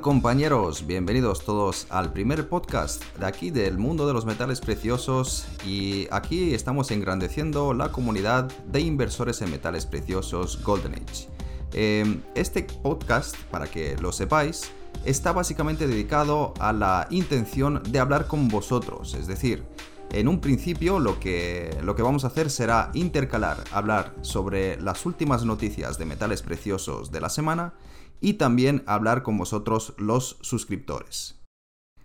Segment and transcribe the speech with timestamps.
[0.00, 0.86] compañeros?
[0.86, 6.54] Bienvenidos todos al primer podcast de aquí del mundo de los metales preciosos y aquí
[6.54, 11.28] estamos engrandeciendo la comunidad de inversores en metales preciosos Golden Age.
[11.72, 14.70] Em, este podcast, para que lo sepáis,
[15.04, 19.64] está básicamente dedicado a la intención de hablar con vosotros, es decir,
[20.20, 25.04] en un principio lo que, lo que vamos a hacer será intercalar, hablar sobre las
[25.04, 27.74] últimas noticias de metales preciosos de la semana
[28.18, 31.36] y también hablar con vosotros los suscriptores.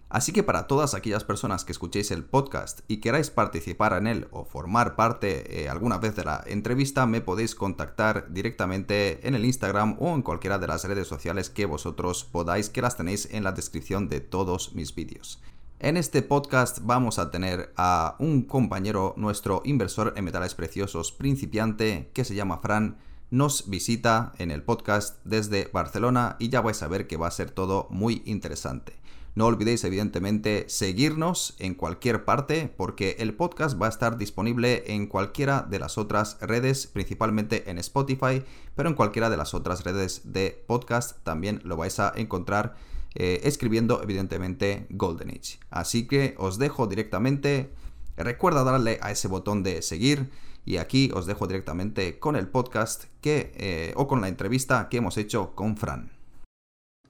[0.09, 4.27] Así que para todas aquellas personas que escuchéis el podcast y queráis participar en él
[4.31, 9.45] o formar parte eh, alguna vez de la entrevista, me podéis contactar directamente en el
[9.45, 13.45] Instagram o en cualquiera de las redes sociales que vosotros podáis, que las tenéis en
[13.45, 15.39] la descripción de todos mis vídeos.
[15.83, 22.11] En este podcast vamos a tener a un compañero, nuestro inversor en metales preciosos principiante,
[22.13, 22.99] que se llama Fran,
[23.31, 27.31] nos visita en el podcast desde Barcelona y ya vais a ver que va a
[27.31, 28.93] ser todo muy interesante.
[29.33, 35.07] No olvidéis evidentemente seguirnos en cualquier parte porque el podcast va a estar disponible en
[35.07, 38.43] cualquiera de las otras redes, principalmente en Spotify,
[38.75, 42.75] pero en cualquiera de las otras redes de podcast también lo vais a encontrar
[43.15, 45.59] eh, escribiendo evidentemente Golden Age.
[45.69, 47.69] Así que os dejo directamente,
[48.15, 50.29] recuerda darle a ese botón de seguir
[50.65, 54.97] y aquí os dejo directamente con el podcast que, eh, o con la entrevista que
[54.97, 56.11] hemos hecho con Fran.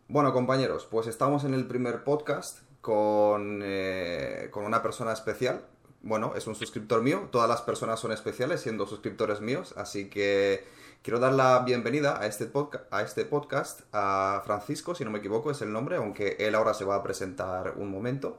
[0.08, 5.66] Bueno, compañeros, pues estamos en el primer podcast con, eh, con una persona especial.
[6.02, 7.30] Bueno, es un suscriptor mío.
[7.32, 9.74] Todas las personas son especiales siendo suscriptores míos.
[9.78, 10.66] Así que
[11.02, 12.50] quiero dar la bienvenida a este,
[12.92, 16.74] a este podcast a Francisco, si no me equivoco, es el nombre, aunque él ahora
[16.74, 18.38] se va a presentar un momento.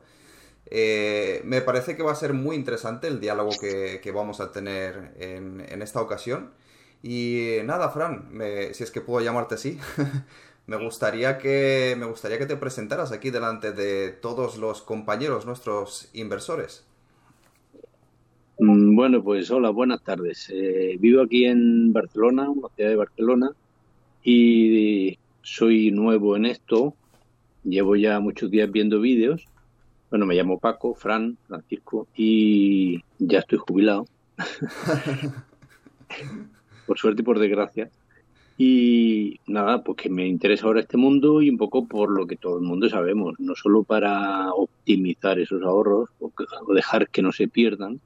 [0.66, 5.12] Eh, me parece que va a ser muy interesante el diálogo que, vamos a tener
[5.18, 6.52] en, esta ocasión.
[7.02, 8.30] Y nada, Fran,
[8.72, 9.78] si es que puedo llamarte así,
[10.66, 16.08] me, gustaría que, me gustaría que te presentaras aquí delante de todos los compañeros, nuestros
[16.12, 16.84] inversores.
[18.62, 20.48] Mm, bueno, pues hola, buenas tardes.
[20.54, 23.50] Eh, vivo aquí en Barcelona, una ciudad de Barcelona,
[24.22, 26.94] y soy nuevo en esto.
[27.64, 29.46] Llevo ya muchos días viendo vídeos
[30.12, 34.04] bueno, me llamo Paco, Fran, Francisco y ya estoy jubilado.
[36.86, 37.90] por suerte y por desgracia.
[38.58, 42.36] Y nada, pues que me interesa ahora este mundo y un poco por lo que
[42.36, 46.30] todo el mundo sabemos, no solo para optimizar esos ahorros o,
[46.74, 47.98] dejar que no se pierdan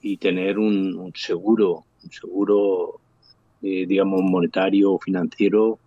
[0.00, 3.00] y tener un, seguro, un seguro,
[3.62, 5.78] eh, digamos, monetario o financiero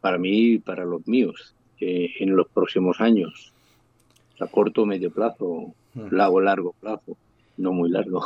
[0.00, 3.52] para mí y para los míos eh, en los próximos años
[4.40, 6.08] a corto o medio plazo, hmm.
[6.10, 7.16] largo, largo plazo,
[7.56, 8.24] no muy largo.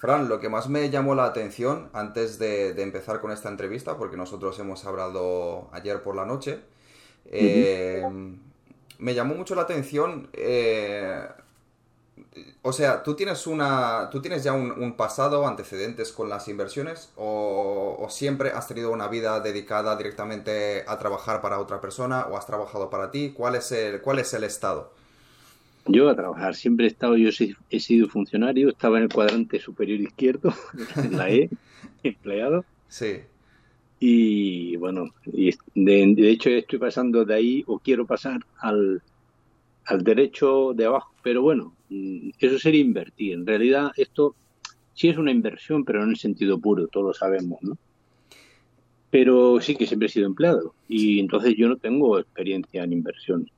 [0.00, 4.16] Fran, lo que más me llamó la atención antes de, empezar con esta entrevista, porque
[4.16, 6.60] nosotros hemos hablado ayer por la noche,
[7.24, 8.04] eh,
[8.98, 10.28] me llamó mucho la atención.
[10.32, 11.26] Eh,
[12.62, 14.08] o sea, ¿tú tienes una.
[14.10, 17.12] ¿Tú tienes ya un, pasado, antecedentes con las inversiones?
[17.16, 22.26] O, o, siempre has tenido una vida dedicada directamente a trabajar para otra persona?
[22.30, 23.32] ¿O has trabajado para ti?
[23.34, 24.92] ¿Cuál es el, cuál es el estado?
[25.88, 27.30] Yo a trabajar, siempre he estado, yo
[27.70, 30.52] he sido funcionario, estaba en el cuadrante superior izquierdo,
[30.96, 31.48] en la E,
[32.02, 32.64] empleado.
[32.88, 33.20] Sí.
[33.98, 39.02] Y bueno, y de, hecho estoy pasando de ahí, o quiero pasar al,
[39.88, 43.32] al derecho de abajo, pero bueno, mm, eso sería invertir.
[43.32, 44.34] En realidad esto
[44.94, 47.76] sí es una inversión, pero no en el sentido puro, todos lo sabemos, ¿no?
[49.10, 53.50] Pero sí que siempre he sido empleado y entonces yo no tengo experiencia en inversión.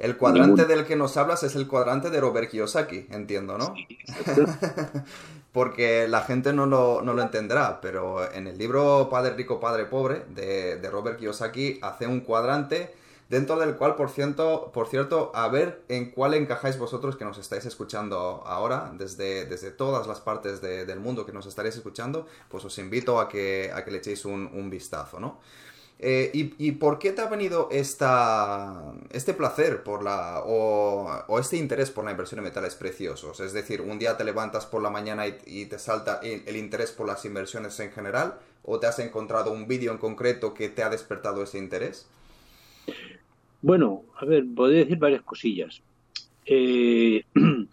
[0.00, 3.74] El cuadrante del que nos hablas es el cuadrante de Robert Kiyosaki, entiendo, ¿no?
[5.52, 9.84] Porque la gente no lo, no lo, entenderá, pero en el libro Padre Rico, Padre
[9.84, 12.94] Pobre de, Robert Kiyosaki hace un cuadrante
[13.30, 17.38] dentro del cual, por cierto, por cierto, a ver en cuál encajáis vosotros que nos
[17.38, 22.64] estáis escuchando ahora, desde, desde todas las partes del mundo que nos estaréis escuchando, pues
[22.64, 25.38] os invito a que, a que le echéis un, un vistazo, ¿no?
[26.02, 31.90] Eh, y, por qué te ha venido esta, este placer por la, o, este interés
[31.90, 33.38] por la inversión en metales preciosos?
[33.40, 37.06] Es decir, un día te levantas por la mañana y, te salta el, interés por
[37.06, 40.88] las inversiones en general, o te has encontrado un vídeo en concreto que te ha
[40.88, 42.06] despertado ese interés?
[43.62, 45.82] Bueno, a ver, podría decir varias cosillas.
[46.46, 47.22] Eh,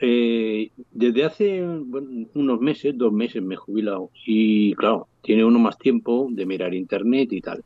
[0.00, 5.78] eh, desde hace unos meses, dos meses me he jubilado y claro, tiene uno más
[5.78, 7.62] tiempo de mirar internet y tal.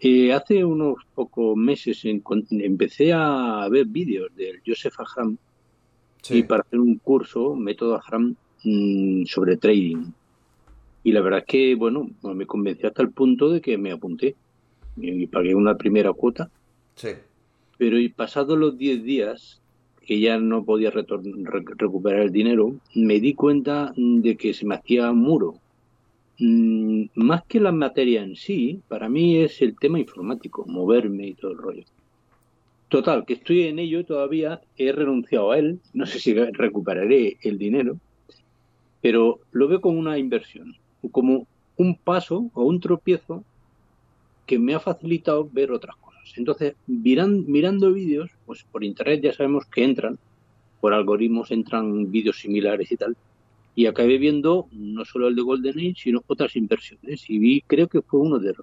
[0.00, 5.36] Eh, hace unos pocos meses empecé a ver vídeos del Joseph Ahram
[6.28, 8.34] y para hacer un curso, método Ahram,
[8.64, 10.10] mm, sobre trading.
[11.04, 14.34] Y la verdad es que, bueno, me convenció hasta el punto de que me apunté
[14.96, 16.50] y pagué una primera cuota.
[16.96, 17.10] Sí.
[17.78, 19.60] Pero y pasados los 10 días,
[20.06, 25.12] que ya no podía recuperar el dinero, me di cuenta de que se me hacía
[25.12, 25.54] muro.
[26.38, 31.34] Mm, más que la materia en sí, para mí es el tema informático, moverme y
[31.34, 31.84] todo el rollo.
[32.88, 37.58] Total, que estoy en ello todavía, he renunciado a él, no sé si recuperaré el
[37.58, 37.98] dinero,
[39.00, 40.76] pero lo veo como una inversión,
[41.10, 41.46] como
[41.76, 43.44] un paso o un tropiezo
[44.46, 46.32] que me ha facilitado ver otras cosas.
[46.36, 50.18] Entonces, mirando vídeos, pues por internet ya sabemos que entran,
[50.80, 53.16] por algoritmos entran vídeos similares y tal,
[53.74, 57.28] y acabé viendo no solo el de Golden Age, sino otras inversiones.
[57.28, 58.54] Y vi, creo que fue uno de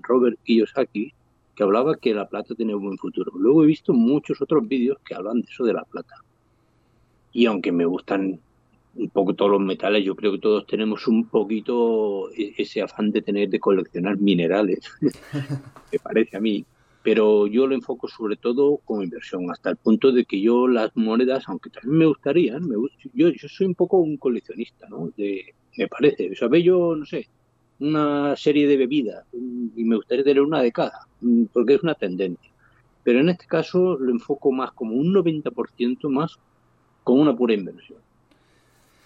[0.00, 1.12] Robert Kiyosaki,
[1.54, 3.32] que hablaba que la plata tenía un buen futuro.
[3.34, 6.16] Luego he visto muchos otros vídeos que hablan de eso de la plata.
[7.32, 8.40] Y aunque me gustan
[8.98, 13.10] un poco todos los metales, yo creo que todos tenemos un poquito e-, ese afán
[13.10, 14.80] de tener, de coleccionar minerales,
[15.92, 16.64] me parece a mí.
[17.02, 20.94] Pero yo lo enfoco sobre todo como inversión, hasta el punto de que yo las
[20.96, 22.74] monedas, aunque también me gustarían, me
[23.14, 25.10] yo, yo soy un poco un coleccionista, ¿no?
[25.16, 26.64] De, me parece, ¿sabes?
[26.64, 27.28] Yo, no sé,
[27.80, 31.06] una serie de bebidas y me gustaría tener una de cada,
[31.52, 32.50] porque es una tendencia.
[33.04, 36.36] Pero en este caso lo enfoco más como un 90% más
[37.04, 38.00] con una pura inversión.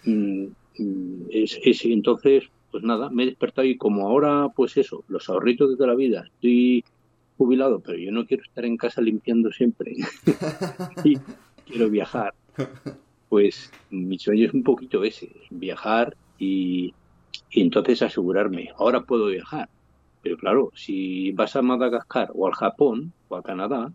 [0.05, 5.75] Es, entonces, pues nada, me he despertado y como ahora, pues eso, los ahorritos de
[5.75, 6.83] toda la vida, estoy
[7.37, 9.95] jubilado, pero yo no quiero estar en casa limpiando siempre
[11.03, 11.17] y
[11.65, 12.33] quiero viajar,
[13.29, 16.93] pues mi sueño es un poquito ese, viajar y,
[17.51, 19.69] y entonces asegurarme, ahora puedo viajar.
[20.21, 23.91] Pero claro, si vas a Madagascar o al Japón o a Canadá,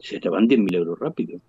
[0.00, 1.40] se te van 10.000 euros rápido.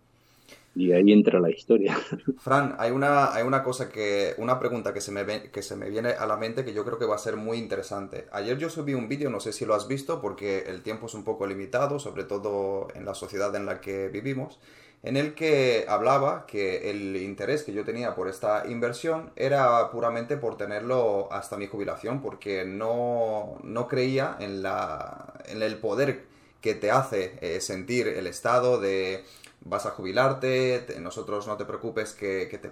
[0.74, 1.98] Y ahí entra la historia.
[2.40, 5.90] Fran, hay una, hay una cosa que, una pregunta que se, me, que se me
[5.90, 8.28] viene a la mente que yo creo que va a ser muy interesante.
[8.32, 11.14] Ayer yo subí un vídeo, no sé si lo has visto, porque el tiempo es
[11.14, 14.60] un poco limitado, sobre todo en la sociedad en la que vivimos,
[15.04, 20.38] en el que hablaba que el interés que yo tenía por esta inversión era puramente
[20.38, 23.58] por tenerlo hasta mi jubilación, porque no,
[23.90, 26.32] creía en, la, en el poder
[26.62, 29.24] que te hace eh, sentir el estado de
[29.62, 32.70] vas a jubilarte, nosotros no te preocupes que, te,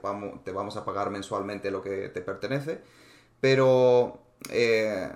[0.51, 2.81] vamos, a pagar mensualmente lo que te pertenece,
[3.39, 4.19] pero
[4.51, 5.09] eh,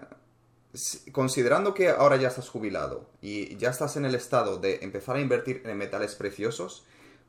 [1.12, 5.22] considerando que ahora ya estás jubilado y ya estás en el estado de empezar a
[5.22, 6.86] invertir en metales preciosos,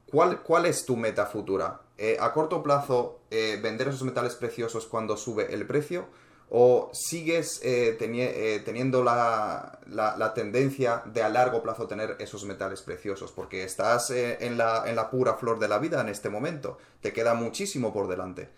[0.06, 1.81] ¿Cuál, ¿Cuál, es tu meta futura?
[1.99, 6.06] Eh, ¿A corto plazo eh, vender esos metales preciosos cuando sube el precio?
[6.50, 13.32] ¿O sigues eh, teniendo la, tendencia de a largo plazo tener esos metales preciosos?
[13.32, 16.79] Porque estás en la, en, la, pura flor de la vida en este momento.
[17.00, 18.49] Te queda muchísimo por delante.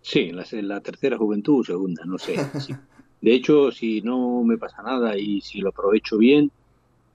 [0.00, 2.36] Sí, en la, tercera juventud segunda, no sé.
[3.20, 6.52] De hecho, si no me pasa nada y si lo aprovecho bien,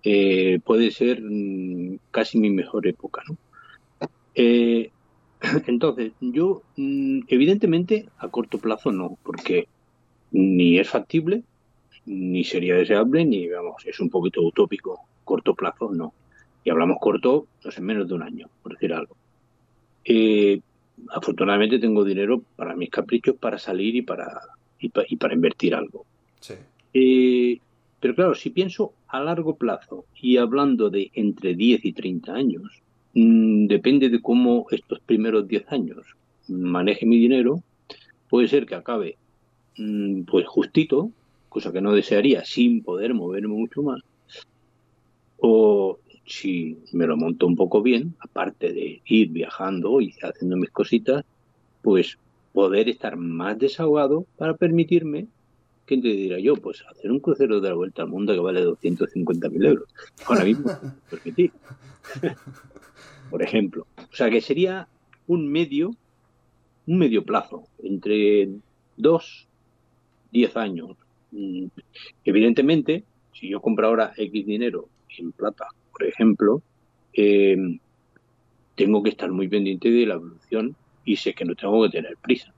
[0.03, 3.23] eh, puede ser mm, casi mi mejor época.
[3.27, 3.37] ¿no?
[5.43, 9.67] Eh, entonces, yo mm, evidentemente a corto plazo no, porque
[10.31, 11.43] ni es factible,
[12.05, 15.01] ni sería deseable, ni vamos, es un poquito utópico.
[15.23, 16.13] Corto plazo no.
[16.63, 19.15] Y hablamos corto, pues en menos de un año, por decir algo.
[20.05, 20.59] Eh,
[21.09, 24.41] afortunadamente tengo dinero para mis caprichos, para salir y para,
[24.79, 26.05] y, para invertir algo.
[26.39, 26.55] Sí.
[28.03, 32.81] Pero claro, si pienso a largo plazo y hablando de entre 10 y 30 años,
[33.13, 36.05] mm, depende de cómo estos primeros 10 años
[36.47, 37.63] maneje mi dinero,
[38.29, 39.17] puede ser que acabe
[39.77, 41.11] mm, pues justito,
[41.49, 44.01] cosa que no desearía, sin poder moverme mucho más.
[45.37, 50.71] O si me lo monto un poco bien, aparte de ir viajando y haciendo mis
[50.71, 51.25] cositas,
[51.81, 52.17] pues
[52.53, 55.27] poder estar más desahogado para permitirme
[55.85, 56.55] ¿Quién te dirá yo?
[56.55, 59.89] Pues hacer un crucero de la vuelta al mundo que vale 250.000 euros.
[60.25, 60.65] Ahora mismo,
[61.09, 61.51] permitir.
[63.29, 63.87] Por ejemplo.
[63.97, 64.87] O sea que sería
[65.27, 65.95] un medio,
[66.87, 68.49] un medio plazo, entre
[68.95, 69.47] dos,
[70.31, 70.95] diez años.
[71.31, 71.65] Mm,
[72.23, 74.87] evidentemente, si yo compro ahora X dinero
[75.17, 76.61] en plata, por ejemplo,
[77.13, 77.57] eh,
[78.75, 80.75] tengo que estar muy pendiente de la evolución
[81.05, 82.53] y sé que no tengo que tener prisa.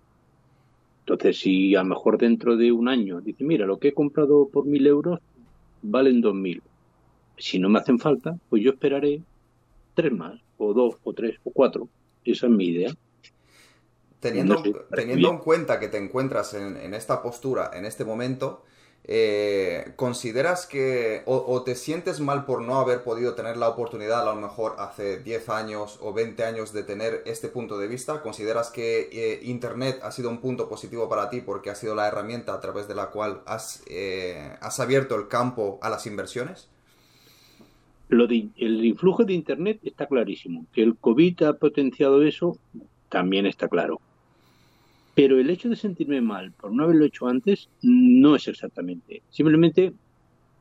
[1.07, 4.49] Entonces, si a lo mejor dentro de un año dice, mira, lo que he comprado
[4.51, 5.19] por mil euros
[5.83, 6.63] valen dos mil.
[7.37, 9.21] Si no me hacen falta, pues yo esperaré
[9.93, 11.87] tres más, o dos, o tres, o cuatro.
[12.23, 12.91] Esa es mi idea.
[14.19, 18.63] Teniendo, teniendo en cuenta que te encuentras en, esta postura, en este momento,
[19.07, 24.33] eh, ¿consideras que o, te sientes mal por no haber podido tener la oportunidad a
[24.33, 28.21] lo mejor hace 10 años o 20 años de tener este punto de vista?
[28.21, 32.07] ¿Consideras que eh, Internet ha sido un punto positivo para ti porque ha sido la
[32.07, 36.67] herramienta a través de la cual has, eh, has abierto el campo a las inversiones?
[38.09, 40.65] Lo de, el influjo de Internet está clarísimo.
[40.73, 42.57] Que el COVID ha potenciado eso
[43.09, 43.99] también está claro.
[45.15, 49.23] Pero el hecho de sentirme mal por no haberlo hecho antes no es exactamente.
[49.29, 49.93] Simplemente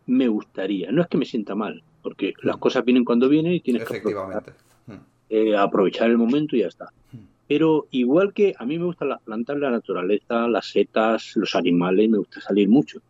[0.07, 0.93] me gustaría.
[0.93, 3.99] No es que me sienta mal, porque las cosas vienen cuando vienen y tienes que
[3.99, 4.55] aprovechar,
[4.87, 4.93] hmm.
[5.29, 6.87] eh, aprovechar el momento y ya está.
[7.13, 7.27] Hmm.
[7.49, 12.09] Pero igual que a mí me gustan las plantas, la naturaleza, las setas, los animales,
[12.09, 13.01] me gusta salir mucho.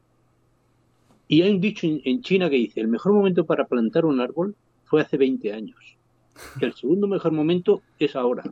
[1.28, 4.56] Y hay un dicho en China que dice, el mejor momento para plantar un árbol
[4.84, 5.96] fue hace 20 años.
[6.60, 8.44] Y el segundo mejor momento es ahora.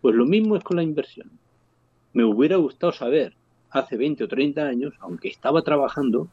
[0.00, 1.30] Pues lo mismo es con la inversión.
[2.12, 3.34] Me hubiera gustado saber
[3.70, 6.28] hace 20 o 30 años, aunque estaba trabajando,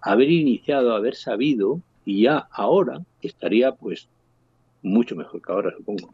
[0.00, 4.08] haber iniciado, haber sabido y ya ahora estaría pues
[4.82, 6.12] mucho mejor que ahora, supongo.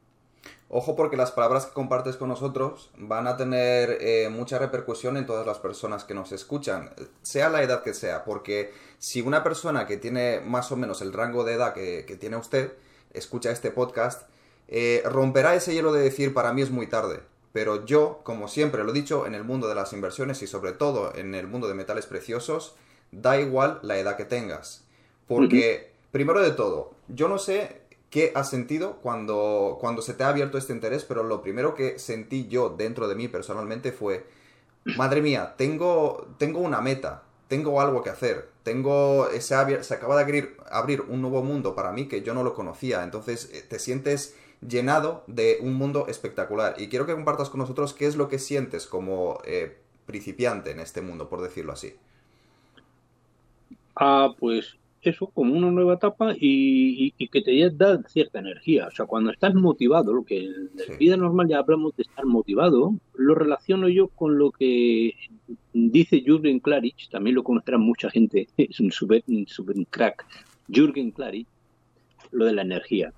[0.69, 5.25] Ojo porque las palabras que compartes con nosotros van a tener eh, mucha repercusión en
[5.25, 6.91] todas las personas que nos escuchan,
[7.23, 11.13] sea la edad que sea, porque si una persona que tiene más o menos el
[11.13, 12.73] rango de edad que, tiene usted
[13.13, 14.29] escucha este podcast,
[14.67, 17.21] eh, romperá ese hielo de decir para mí es muy tarde.
[17.57, 20.73] Pero yo, como siempre lo he dicho, en el mundo de las inversiones y sobre
[20.73, 22.75] todo en el mundo de metales preciosos,
[23.13, 24.85] da igual la edad que tengas.
[25.27, 30.29] Porque, primero de todo, yo no sé qué has sentido cuando, cuando se te ha
[30.29, 34.27] abierto este interés, pero lo primero que sentí yo dentro de mí personalmente fue,
[34.99, 40.23] madre mía, tengo, tengo una meta, tengo algo que hacer, tengo, se, se acaba de
[40.23, 43.79] abrir, abrir un nuevo mundo para mí que yo no lo conocía, entonces eh, te
[43.79, 44.35] sientes
[44.69, 46.75] llenado de un mundo espectacular.
[46.79, 50.81] Y quiero que compartas con nosotros qué es lo que sientes como eh, principiante en
[50.81, 51.95] este mundo, por decirlo así.
[53.95, 58.89] Ah, pues eso, como una nueva etapa y, que te da cierta energía.
[58.89, 62.25] O sea, cuando estás motivado, lo que en la vida normal ya hablamos de estar
[62.27, 65.15] motivado, lo relaciono yo con lo que
[65.73, 70.27] dice Jürgen Klarich, también lo conocerá mucha gente, es un super, super crack,
[70.69, 71.47] Jürgen Klarich,
[72.33, 73.13] lo de la energía.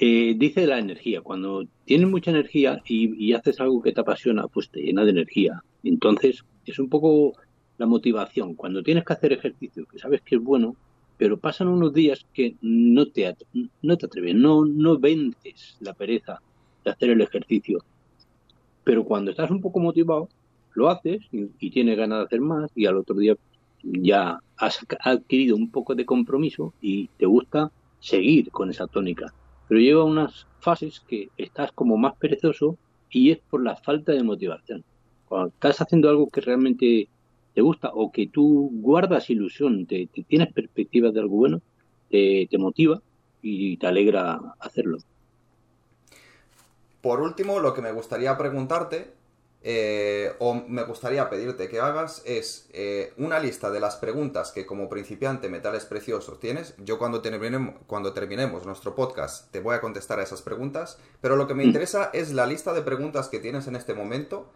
[0.00, 4.70] Eh, dice la energía, cuando tienes mucha energía y, haces algo que te apasiona, pues
[4.70, 5.64] te llena de energía.
[5.82, 7.32] Entonces, es un poco
[7.78, 8.54] la motivación.
[8.54, 10.76] Cuando tienes que hacer ejercicio, que sabes que es bueno,
[11.16, 13.34] pero pasan unos días que no te,
[13.82, 16.40] no te atreves, no, no vences la pereza
[16.84, 17.80] de hacer el ejercicio.
[18.84, 20.28] Pero cuando estás un poco motivado,
[20.74, 23.34] lo haces y, y tienes ganas de hacer más y al otro día
[23.82, 29.34] ya has adquirido un poco de compromiso y te gusta seguir con esa tónica
[29.68, 32.76] pero lleva unas fases que estás como más perezoso
[33.10, 34.84] y es por la falta de motivación.
[35.26, 37.08] Cuando estás haciendo algo que realmente
[37.54, 41.60] te gusta o que tú guardas ilusión, te, tienes perspectivas de algo bueno,
[42.10, 43.00] te, te motiva
[43.42, 44.98] y te alegra hacerlo.
[47.00, 49.17] Por último, lo que me gustaría preguntarte
[49.62, 54.64] eh, o me gustaría pedirte que hagas es eh, una lista de las preguntas que
[54.64, 56.74] como principiante metales preciosos tienes.
[56.78, 61.34] Yo cuando terminemos, cuando terminemos nuestro podcast te voy a contestar a esas preguntas, pero
[61.34, 61.66] lo que me mm.
[61.66, 64.48] interesa es la lista de preguntas que tienes en este momento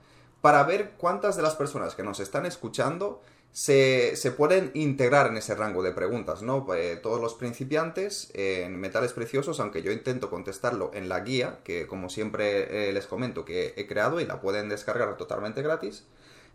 [0.42, 3.22] para ver cuántas de las personas que nos están escuchando
[3.52, 6.66] se, pueden integrar en ese rango de preguntas, ¿no?
[6.75, 11.87] Eh, todos los principiantes en metales preciosos, aunque yo intento contestarlo en la guía, que
[11.87, 16.04] como siempre eh, les comento que he creado y la pueden descargar totalmente gratis,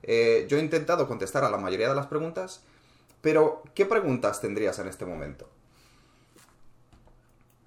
[0.03, 2.65] eh, yo he intentado contestar a la mayoría de las preguntas,
[3.21, 5.47] pero ¿qué preguntas tendrías en este momento?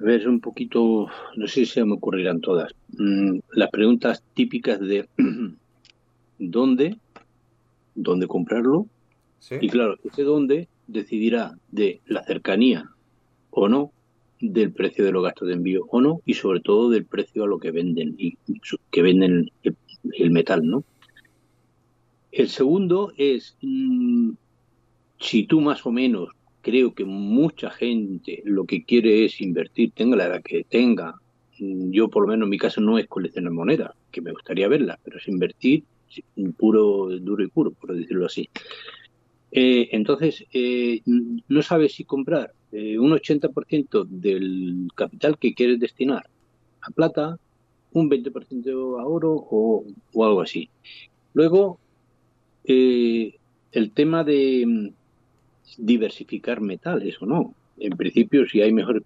[0.00, 2.72] A ver, un poquito, no sé si se me ocurrirán todas.
[2.98, 5.08] Mm, las preguntas típicas de
[6.40, 6.98] dónde,
[7.94, 8.86] dónde comprarlo,
[9.60, 12.90] y claro, ese dónde decidirá de la cercanía
[13.50, 13.92] o no,
[14.40, 17.46] del precio de los gastos de envío o no, y sobre todo del precio a
[17.46, 18.36] lo que venden y
[18.90, 20.82] que venden el, metal, ¿no?
[22.32, 24.30] El segundo es mm,
[25.18, 26.30] si tú más o menos
[26.62, 31.16] creo que mucha gente lo que quiere es invertir, tenga la edad que tenga.
[31.58, 34.68] Mm, yo por lo menos en mi caso no es coleccionar monedas, que me gustaría
[34.68, 35.84] verlas, pero es invertir
[36.56, 38.48] puro, duro y puro, por decirlo así.
[39.52, 46.28] Eh, entonces, eh, no sabes si comprar eh, un 80% del capital que quieres destinar
[46.82, 47.38] a plata,
[47.92, 50.70] un 20% a oro o, algo así.
[51.34, 51.78] Luego,
[52.64, 54.88] el tema de mm,
[55.78, 57.54] diversificar metales o no.
[57.78, 59.02] En principio, si hay mejores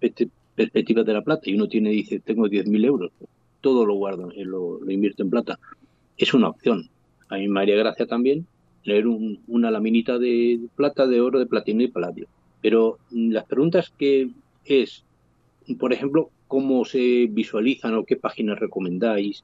[0.55, 3.11] perspectivas de la plata y uno tiene, dice, tengo 10.000 euros,
[3.61, 5.59] todo lo guardo, lo invierto en plata,
[6.17, 6.89] es una opción.
[7.29, 8.45] A mí me haría gracia también
[8.83, 12.27] leer una laminita de plata, de oro, de platino y paladio.
[12.61, 14.29] Pero las preguntas que
[14.63, 15.03] es,
[15.79, 19.43] por ejemplo, cómo se visualizan o qué páginas recomendáis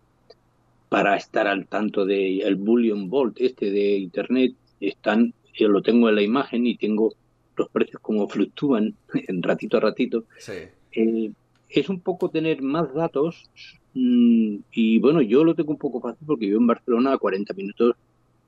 [0.89, 6.09] para estar al tanto del el Bullion Vault este de Internet, están, yo lo tengo
[6.09, 7.13] en la imagen y tengo
[7.55, 8.95] los precios como fluctúan
[9.27, 10.25] en ratito a ratito.
[10.91, 11.31] eh,
[11.69, 16.25] es un poco tener más datos mm, y bueno, yo lo tengo un poco fácil
[16.25, 17.95] porque vivo en Barcelona a 40 minutos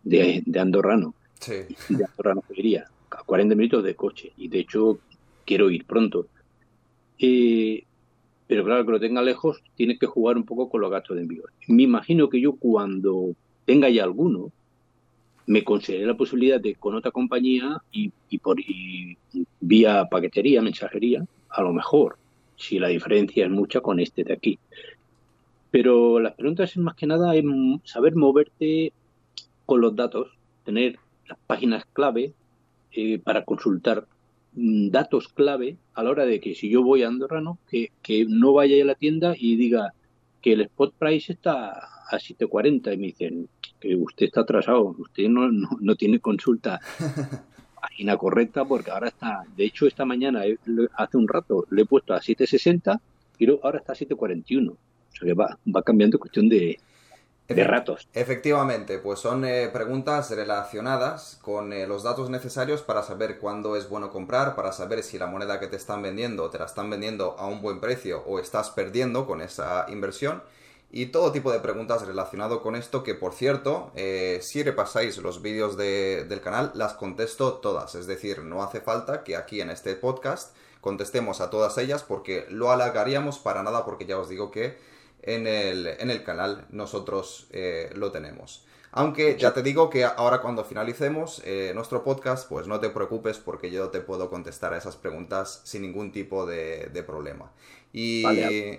[0.03, 1.13] de, Andorrano.
[1.39, 1.53] Sí.
[1.89, 4.99] De Andorrano diría, a 40 minutos de coche y de hecho
[5.45, 6.27] quiero ir pronto.
[7.19, 7.83] Eh,
[8.47, 11.23] pero claro, que lo tenga lejos, tienes que jugar un poco con los gastos de
[11.23, 11.43] envío.
[11.67, 13.35] Me imagino que yo cuando
[13.65, 14.51] tenga ya alguno,
[15.45, 18.57] me consideré la posibilidad de con otra compañía y, por
[19.59, 22.17] vía paquetería, mensajería, a lo mejor,
[22.55, 24.59] si la diferencia es mucha con este de aquí.
[25.73, 28.93] Pero las preguntas es más que nada en saber moverte
[29.65, 30.27] con los datos,
[30.63, 32.35] tener las páginas clave
[32.91, 34.05] eh, para consultar
[34.53, 38.27] mm, datos clave a la hora de que si yo voy a Andorrano, que, que
[38.29, 39.95] no vaya a la tienda y diga
[40.43, 43.49] que el spot price está a 7.40 y me dicen,
[43.79, 46.81] que usted está atrasado, usted no, no, tiene consulta
[47.81, 50.59] página correcta porque ahora está, de hecho esta mañana, eh,
[50.93, 53.01] hace un rato, le he puesto a 760
[53.39, 54.77] y ahora está a 741.
[55.13, 56.79] O sea que va, va cambiando cuestión de,
[57.47, 58.07] de ratos.
[58.13, 63.89] Efectivamente, pues son eh, preguntas relacionadas con eh, los datos necesarios para saber cuándo es
[63.89, 67.35] bueno comprar, para saber si la moneda que te están vendiendo te la están vendiendo
[67.37, 70.41] a un buen precio o estás perdiendo con esa inversión
[70.95, 75.41] y todo tipo de preguntas relacionado con esto que por cierto eh, si repasáis los
[75.41, 79.95] vídeos del canal las contesto todas es decir no hace falta que aquí en este
[79.95, 84.77] podcast contestemos a todas ellas porque lo alargaríamos para nada porque ya os digo que
[85.23, 88.65] en el, en el canal nosotros eh, lo tenemos
[88.95, 93.39] aunque ya te digo que ahora cuando finalicemos eh, nuestro podcast, pues no te preocupes
[93.39, 97.51] porque yo te puedo contestar a esas preguntas sin ningún tipo de, problema.
[97.91, 98.23] Y,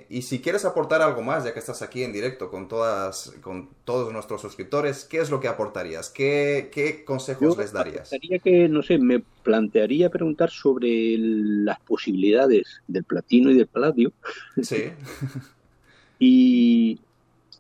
[0.09, 3.71] y, si quieres aportar algo más, ya que estás aquí en directo con, todas, con
[3.85, 6.11] todos nuestros suscriptores, ¿qué es lo que aportarías?
[6.11, 8.11] ¿Qué, qué consejos les darías?
[8.43, 14.13] que, no sé, me plantearía preguntar sobre las posibilidades del platino y del paladio.
[14.63, 14.93] Sí.
[16.19, 17.01] y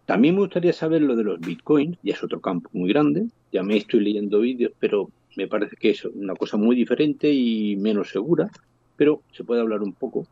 [0.07, 3.63] también me gustaría saber lo de los bitcoins, ya es otro campo muy grande, ya
[3.63, 8.11] me estoy leyendo vídeos, pero me parece que es una cosa muy diferente y menos
[8.11, 8.51] segura,
[8.97, 10.27] pero se puede hablar un poco.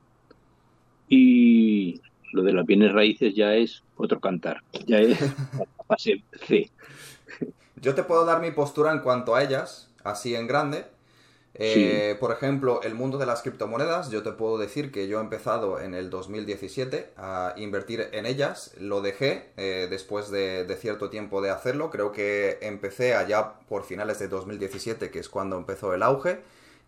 [1.09, 2.01] Y
[2.33, 6.71] lo de las bienes raíces ya es otro cantar, ya es la fase C.
[7.81, 10.85] Yo te puedo dar mi postura en cuanto a ellas, así en grande,
[11.55, 15.21] eh, por ejemplo, el mundo de las criptomonedas, yo te puedo decir que yo he
[15.21, 21.43] empezado en el 2017 a invertir en ellas, lo dejé eh, después de, cierto tiempo
[21.43, 26.03] de hacerlo, creo que empecé allá por finales de 2017, que es cuando empezó el
[26.03, 26.41] auge,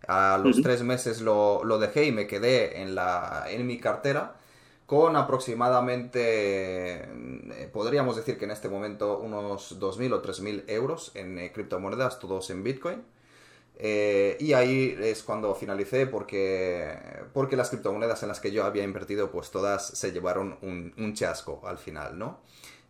[0.07, 4.35] a los tres meses lo, dejé y me quedé en, la, en mi cartera
[4.85, 11.49] con aproximadamente, eh, podríamos decir que en este momento unos 2.000 o 3.000 euros en
[11.49, 13.03] criptomonedas, todos en Bitcoin.
[13.77, 16.97] Eh, y ahí es cuando finalicé porque,
[17.33, 21.61] porque las criptomonedas en las que yo había invertido pues todas se llevaron un, chasco
[21.65, 22.39] al final, ¿no?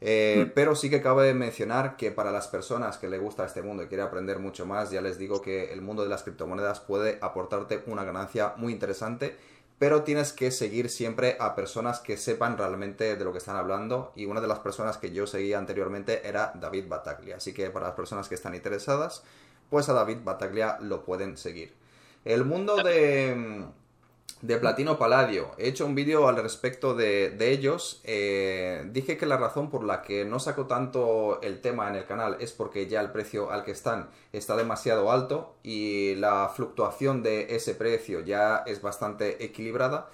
[0.01, 0.51] Eh, mm.
[0.53, 3.87] Pero sí que cabe mencionar que para las personas que le gusta este mundo y
[3.87, 7.81] quiere aprender mucho más, ya les digo que el mundo de las criptomonedas puede aportarte
[7.87, 9.35] una ganancia muy interesante,
[9.79, 14.13] pero tienes que seguir siempre a personas que sepan realmente de lo que están hablando
[14.15, 17.87] y una de las personas que yo seguía anteriormente era David Bataglia, así que para
[17.87, 19.23] las personas que están interesadas,
[19.69, 21.73] pues a David Bataglia lo pueden seguir.
[22.23, 23.65] El mundo de,
[24.41, 25.51] de Platino Paladio.
[25.57, 28.01] He hecho un vídeo al respecto de, ellos.
[28.03, 32.05] Eh, dije que la razón por la que no saco tanto el tema en el
[32.05, 37.23] canal es porque ya el precio al que están está demasiado alto y la fluctuación
[37.23, 40.09] de ese precio ya es bastante equilibrada.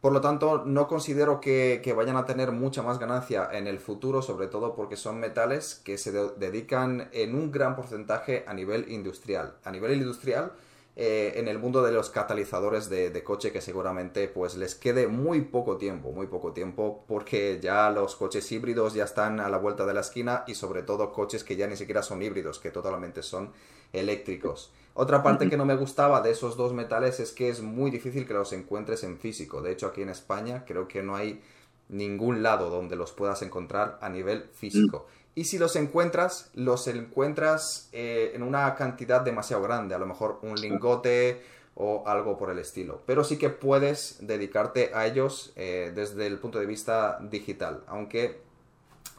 [0.00, 4.22] Por lo tanto, no considero que, vayan a tener mucha más ganancia en el futuro,
[4.22, 9.56] sobre todo porque son metales que se dedican en un gran porcentaje a nivel industrial.
[9.64, 10.52] A nivel industrial,
[10.94, 15.40] eh, en el mundo de los catalizadores de, coche, que seguramente pues les quede muy
[15.40, 19.84] poco tiempo, muy poco tiempo, porque ya los coches híbridos ya están a la vuelta
[19.84, 23.24] de la esquina y sobre todo coches que ya ni siquiera son híbridos, que totalmente
[23.24, 23.52] son
[23.92, 24.72] eléctricos.
[24.94, 28.26] Otra parte que no me gustaba de esos dos metales es que es muy difícil
[28.26, 29.62] que los encuentres en físico.
[29.62, 31.40] De hecho, aquí en España creo que no hay
[31.88, 35.06] ningún lado donde los puedas encontrar a nivel físico.
[35.36, 40.40] Y si los encuentras, los encuentras eh, en una cantidad demasiado grande, a lo mejor
[40.42, 41.42] un lingote
[41.76, 43.02] o algo por el estilo.
[43.06, 48.40] Pero sí que puedes dedicarte a ellos eh, desde el punto de vista digital, aunque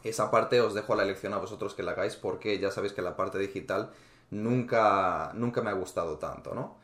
[0.04, 2.92] esa parte os dejo a la elección a vosotros que la hagáis porque ya sabéis
[2.92, 3.90] que la parte digital
[4.30, 6.78] nunca, nunca me ha gustado tanto, ¿no?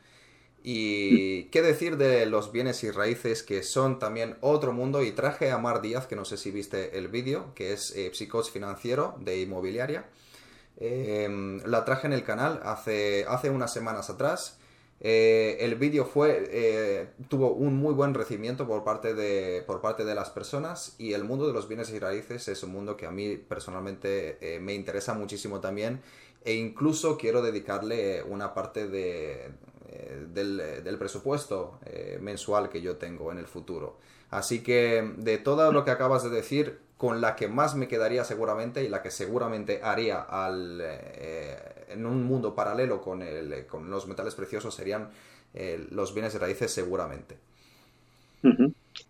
[0.68, 5.04] Y qué decir de los bienes y raíces que son también otro mundo.
[5.04, 8.10] Y traje a Mar Díaz, que no sé si viste el vídeo, que es eh,
[8.52, 10.06] financiero de inmobiliaria.
[10.78, 14.58] Em, la traje en el canal hace, hace unas semanas atrás.
[15.00, 20.06] Eh, el vídeo fue eh, tuvo un muy buen recibimiento por parte, de, por parte
[20.06, 23.04] de las personas y el mundo de los bienes y raíces es un mundo que
[23.04, 26.00] a mí personalmente eh, me interesa muchísimo también
[26.44, 29.50] e incluso quiero dedicarle una parte de,
[30.32, 31.78] del, del, presupuesto
[32.20, 33.96] mensual que yo tengo en el futuro.
[34.30, 38.24] Así que de todo lo que acabas de decir, con la que más me quedaría
[38.24, 43.90] seguramente y la que seguramente haría al, eh, en un mundo paralelo con, el, con
[43.90, 45.10] los metales preciosos serían
[45.54, 47.36] eh, los bienes de raíces seguramente.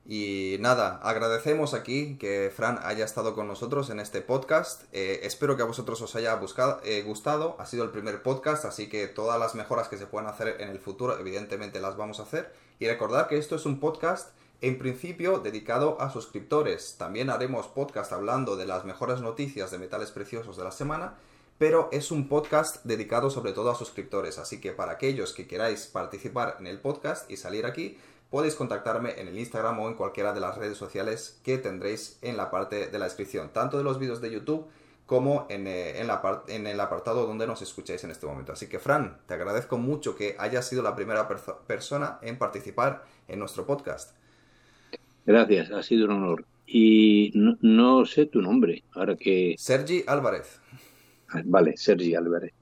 [0.05, 4.85] Y nada, agradecemos aquí que Fran haya estado con nosotros en este podcast.
[4.93, 7.57] Eh, espero que a vosotros os haya buscado, gustado.
[7.59, 10.69] Ha sido el primer podcast, así que todas las mejoras que se puedan hacer en
[10.69, 12.53] el futuro, evidentemente las vamos a hacer.
[12.79, 16.97] Y recordad que esto es un podcast en principio dedicado a suscriptores.
[16.99, 21.15] También haremos podcast hablando de las mejores noticias de metales preciosos de la semana,
[21.59, 25.87] pero es un podcast dedicado sobre todo a suscriptores, así que para aquellos que queráis
[25.87, 27.99] participar en el podcast y salir aquí,
[28.31, 32.37] podéis contactarme en el Instagram o en cualquiera de las redes sociales que tendréis en
[32.37, 34.67] la parte de la descripción, tanto de los vídeos de YouTube
[35.07, 38.53] como en, eh, la en, el apartado donde nos escucháis en este momento.
[38.53, 43.39] Así que, Fran, te agradezco mucho que hayas sido la primera persona en participar en
[43.39, 44.17] nuestro podcast.
[45.25, 46.45] Gracias, ha sido un honor.
[46.67, 49.55] Y no, sé tu nombre, ahora que...
[49.57, 50.61] Sergi Álvarez.
[51.45, 52.53] Vale, Sergi Álvarez.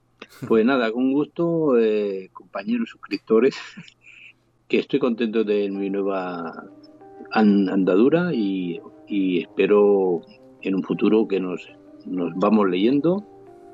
[0.47, 3.55] Pues nada, con gusto, eh, compañeros suscriptores,
[4.67, 6.65] que estoy contento de mi nueva
[7.31, 10.21] andadura y, espero
[10.61, 11.69] en un futuro que nos,
[12.05, 13.23] nos vamos leyendo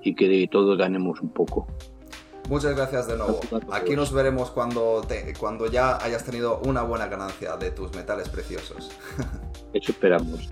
[0.04, 1.67] y que todos ganemos un poco.
[2.49, 3.39] Muchas gracias de nuevo.
[3.71, 5.01] Aquí nos veremos cuando,
[5.39, 8.91] cuando ya hayas tenido una buena ganancia de tus metales preciosos.
[9.73, 10.49] Eso esperamos.